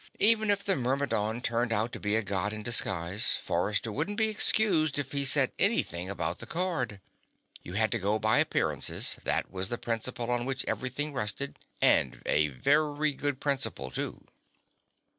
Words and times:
Even 0.17 0.49
if 0.49 0.63
the 0.63 0.75
Myrmidon 0.75 1.41
turned 1.43 1.71
out 1.71 1.91
to 1.91 1.99
be 1.99 2.15
a 2.15 2.23
God 2.23 2.53
in 2.53 2.63
disguise, 2.63 3.35
Forrester 3.35 3.91
wouldn't 3.91 4.17
be 4.17 4.29
excused 4.29 4.97
if 4.97 5.11
he 5.11 5.23
said 5.23 5.51
anything 5.59 6.09
about 6.09 6.39
the 6.39 6.47
card. 6.47 6.99
You 7.61 7.73
had 7.73 7.91
to 7.91 7.99
go 7.99 8.17
by 8.17 8.39
appearances; 8.39 9.17
that 9.25 9.51
was 9.51 9.69
the 9.69 9.77
principle 9.77 10.31
on 10.31 10.43
which 10.45 10.65
everything 10.65 11.13
rested, 11.13 11.59
and 11.83 12.23
a 12.25 12.47
very 12.47 13.11
good 13.13 13.39
principle 13.39 13.91
too. 13.91 14.25